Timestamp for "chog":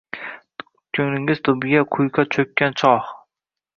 2.83-3.05